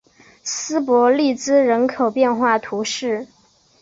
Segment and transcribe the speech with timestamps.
[0.43, 3.27] 圣博利兹人口变化图示